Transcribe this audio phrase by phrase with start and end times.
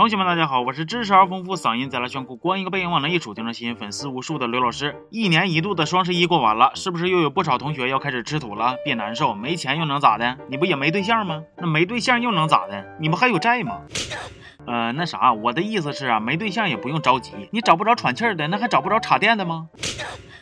[0.00, 4.96] 同学们，大家好，我是知识而丰富、嗓音贼拉炫酷、光一个背影往那一杵就能吸引粉丝无数的刘老师。
[5.10, 8.76] 一年一度的双十一过完了，是不是又有不少同学要开始吃土了？
[8.82, 10.38] 别难受，没钱又能咋的？
[10.48, 11.42] 你不也没对象吗？
[11.58, 12.96] 那没对象又能咋的？
[12.98, 13.82] 你不还有债吗？
[14.66, 19.68] 呃，那啥，我的意思是啊，没对象也不用着急，你找不着喘气儿的，那还找不着插电的吗？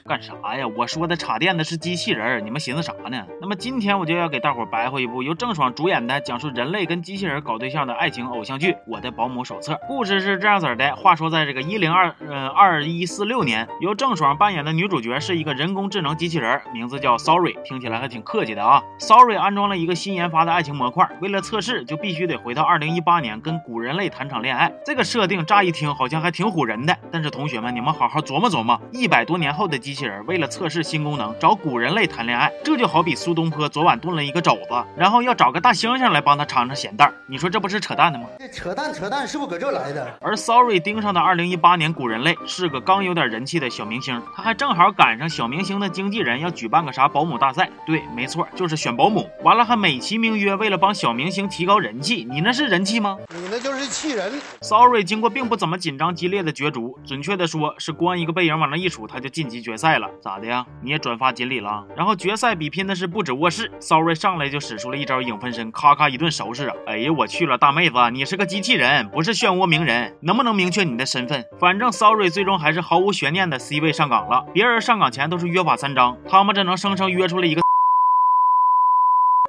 [0.08, 0.66] 干啥呀？
[0.74, 3.26] 我说的插电的是机器人，你们寻思啥呢？
[3.42, 9.74] 那么今天我就要给大伙儿白活一部由郑爽主演的讲述人类跟机器人搞对象的爱情偶像剧《我的保姆手册》。
[9.86, 18.82] 故事是这样子的：话说在这个一零二呃二一四六年，由郑爽扮演的女主角是一个人工智能机器人，名字叫 Sorry，听起来还挺客气的啊。
[18.98, 24.72] Sorry 安装了一个新研发的爱情模块，为了测试，就必须得回到二零一八年跟古人类谈场恋爱。
[24.86, 30.78] 这个设定乍一听好像还挺唬人的，但是同学们，你们好好琢磨琢磨，一百多年后的机器人为了测试。
[30.88, 38.26] 新功能找古人类谈恋爱，这就好比苏东坡昨晚炖了一个肘子，然后要找个大猩猩来帮他尝尝咸淡你说这不是扯淡的吗？
[38.38, 40.16] 这扯淡扯淡，是不是搁这来的？
[40.20, 49.28] 而 Sorry 盯上的2018年古人类是个刚有点人气的小明星，他还正好赶上小明星的经纪人要举办个啥保姆大赛，对，没错，就是选保姆。
[49.42, 53.18] 完了还美其名曰为了帮小明星提高人气，你那是人气吗？
[53.34, 54.32] 你那就是气人。
[54.62, 60.66] Sorry 经过并不怎么紧张激烈的角逐，准确的说是光一个背影往那一杵，他就晋级决赛了，咋的呀？
[60.82, 66.74] 你也转发锦鲤了，然后决赛比拼的是不止卧室，Sorry 上来就使出了一招影分身，咔咔一顿收拾啊！
[66.86, 71.42] 哎呀，我去了，大妹子，你是个机器人，不是漩涡鸣人，能不能明确你的身份？
[71.58, 77.67] 反正 Sorry 最终还是毫无悬念的 C 位上岗了，别人上岗前都是约法三章，他们这能生生约出来一个。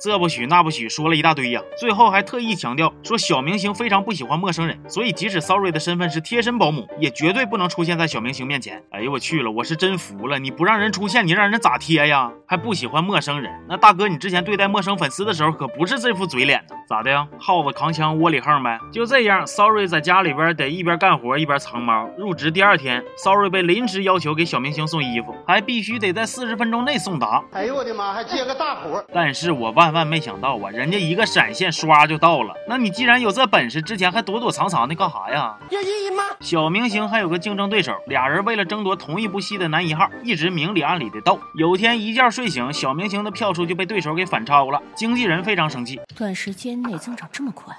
[0.01, 8.81] 这不许那不许，说了一大堆呀，最后还特意强调说小明星非常不喜欢陌生人，所以即使 Sorry 的身份是贴身保姆，也绝对不能出现在小明星面前。
[8.91, 12.31] 哎呦我去了，我是真服了，你不让人出现，你让人咋贴呀？
[12.47, 13.51] 还不喜欢陌生人？
[13.67, 16.75] 那大哥，你之前对待陌生粉丝的时候可不是这副嘴脸呢？
[16.87, 17.27] 咋的呀？
[17.37, 18.79] 耗子扛枪窝里横呗？
[18.93, 22.09] 就这样，Sorry 在家里边得一边干活一边藏猫。
[22.17, 27.43] 入职第二天，Sorry 被临时要求给小明星送衣服，还必须得在四十分钟内送达。
[27.51, 29.03] 哎呦我的妈，还接个大活！
[29.13, 29.88] 但是我万。
[29.89, 30.69] 万万没想到啊！
[30.69, 32.53] 人家一个闪现，刷就到了。
[32.67, 35.57] 那你既然有这本事，之前还躲躲藏藏的干啥呀？
[35.71, 36.23] 有意义吗？
[36.41, 41.39] 小明星还有个竞争对手，俩人为了争夺同一部戏的男一号，一直明里暗里的斗。
[41.55, 45.99] 有天一觉睡醒，小明星的票数就被对手给反超了，经纪人非常生气。
[46.15, 47.75] 短时间内增长这么快，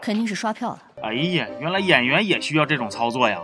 [0.00, 0.82] 肯定是刷票了。
[1.04, 3.38] 哎呀，原来演员也需要这种操作呀！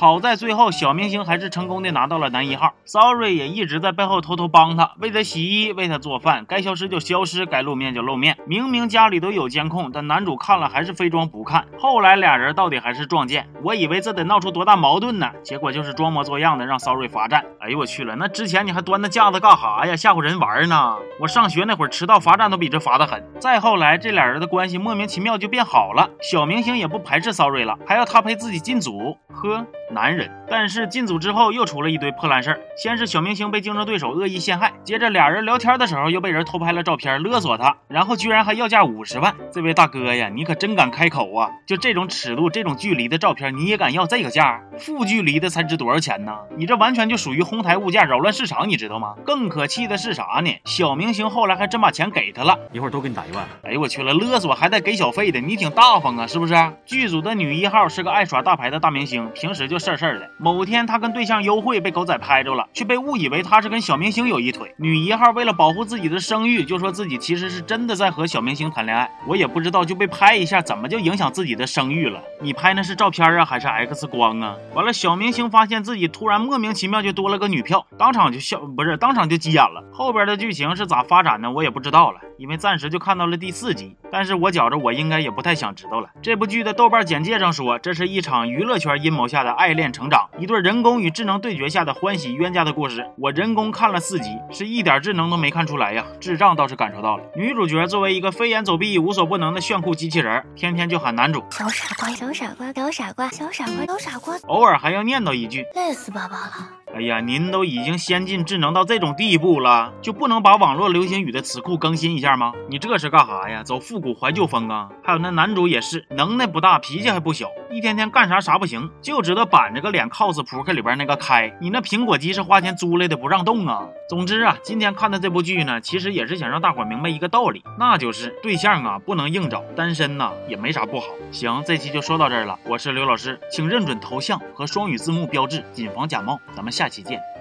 [0.00, 8.38] 好在最后小明星还是成功的拿到了男一号，Sorry 也一直在背后偷偷帮他，为他洗衣，为他做饭，该消失就消失，该露面就露面。
[8.46, 11.66] 明明家里都有监控，但男主看了还是非装不看。
[11.78, 17.44] 后来俩人到底还是撞见，我以为这得闹出多大矛盾呢，结果就是装模作样的让 Sorry 罚站。
[17.60, 19.94] 哎呦我去了，那之前你还端那架子干啥呀？
[19.94, 20.96] 吓唬人玩呢？
[21.20, 23.22] 我上学那会儿迟到罚站都比这罚的狠。
[23.38, 29.18] 再后来这俩人的关系莫名其妙就变好了，小明星也不排斥 Sorry 了，还要他陪自己进组。
[29.34, 29.66] 呵。
[29.92, 32.60] 男人，但是进组之后又出了一堆破烂事儿。
[32.76, 39.34] 先是小明星被竞争对手恶意陷害，接着俩人聊天的时候又被人偷拍了照片勒索他，然后居然还要价五十万。
[39.52, 41.50] 这位大哥呀，你可真敢开口啊！
[41.66, 44.60] 就这种尺度、这种距离的照片，你也敢要这个价？
[44.78, 46.32] 负距离的才值多少钱呢？
[46.56, 49.14] 你这完全就属于哄抬物价、扰乱市场，你知道吗？
[49.24, 50.50] 更可气的是啥呢？
[50.64, 53.44] 小明星后来还真把钱给他了，一会儿都给你打一万。
[53.62, 56.54] 哎呦我去了，勒索还带给小费的，你挺大方啊，是不是？
[56.86, 60.30] 剧组的女一号是个爱耍大牌的大明星，平时就事儿事儿的。
[60.38, 64.72] 某天，他跟对象幽会被狗仔拍着了，却被误以为他是跟小明星有一腿。
[64.76, 69.10] 女一号为了保护自己的声誉，就说自己其实是真的在和小明星谈恋爱。
[69.26, 72.20] 我也不知道，就被拍一下，怎么就影响自己的声誉了？
[72.40, 74.54] 你拍那是照片啊，还是 X 光啊？
[74.74, 79.82] 完了，小明星发现自己突然莫名其妙就多了个女票，当场就笑，不是当场就急眼了。
[79.92, 83.96] 后边的剧情是咋发展的，我也不知道了，因为暂时就看到了第四集。
[84.12, 86.10] 但是我觉着我应该也不太想知道了。
[86.20, 90.50] 这部剧的豆瓣简介上说，这是一场娱乐圈阴谋下的爱恋成长，一。
[90.50, 97.22] 对人工与智能对决下的欢喜冤家的故事，我人工看了四集，是一点智能都没看出来呀，智障倒是感受到了。
[97.36, 106.89] 女主角作为一个飞檐走壁、无所不能的炫酷机器人，天天就喊男主小傻瓜、小傻瓜、小傻瓜、小傻瓜、小傻瓜，偶尔还要念叨一句累死宝宝了。
[107.00, 112.52] 哎呀，您都已经先进智能到这种地步了，就不能把网络流行语的词库更新一下吗？
[112.68, 113.62] 你这是干啥呀？
[113.62, 114.90] 走复古怀旧风啊？
[115.02, 121.50] 还有那男主也是，能耐不大，脾气还不小，一天天干啥啥不行，就知道板着个脸 cos 扑克里边那个开。
[121.58, 123.88] 你那苹果机是花钱租来的，不让动啊？
[124.06, 131.06] 总之啊，今天看的这部剧呢，其实也是想让大伙明白一个道理，那就是对象啊不能硬找，单身呐也没啥不好。
[131.32, 136.89] 行，这期就说到这儿了，我是刘老师，请认准头像和双语字幕标志，谨防假冒，咱们下。
[136.90, 137.39] 下期见。